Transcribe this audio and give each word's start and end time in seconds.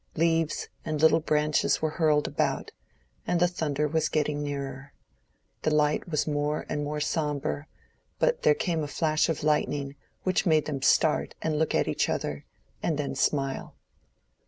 Leaves 0.15 0.67
and 0.83 0.99
little 0.99 1.19
branches 1.19 1.79
were 1.79 1.91
hurled 1.91 2.27
about, 2.27 2.71
and 3.27 3.39
the 3.39 3.47
thunder 3.47 3.87
was 3.87 4.09
getting 4.09 4.41
nearer. 4.41 4.93
The 5.61 5.69
light 5.69 6.09
was 6.09 6.25
more 6.25 6.65
and 6.69 6.83
more 6.83 6.99
sombre, 6.99 7.67
but 8.17 8.41
there 8.41 8.55
came 8.55 8.81
a 8.83 8.87
flash 8.87 9.29
of 9.29 9.43
lightning 9.43 9.95
which 10.23 10.43
made 10.47 10.65
them 10.65 10.81
start 10.81 11.35
and 11.43 11.59
look 11.59 11.75
at 11.75 11.87
each 11.87 12.09
other, 12.09 12.45
and 12.81 12.97
then 12.97 13.13
smile. 13.13 13.75